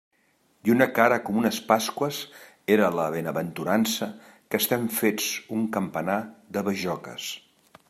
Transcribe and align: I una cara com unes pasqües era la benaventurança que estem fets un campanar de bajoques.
I 0.67 0.71
una 0.75 0.85
cara 0.99 1.17
com 1.27 1.35
unes 1.41 1.59
pasqües 1.67 2.21
era 2.77 2.89
la 3.01 3.05
benaventurança 3.17 4.09
que 4.25 4.63
estem 4.63 4.89
fets 5.03 5.29
un 5.59 5.71
campanar 5.79 6.19
de 6.57 6.69
bajoques. 6.71 7.33